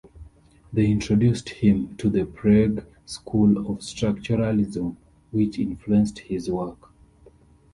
They 0.73 0.87
introduced 0.89 1.49
him 1.49 1.95
to 1.97 2.09
the 2.09 2.25
Prague 2.25 2.87
school 3.05 3.59
of 3.69 3.81
structuralism, 3.81 4.95
which 5.29 5.59
influenced 5.59 6.17
his 6.17 6.49
work. 6.49 6.89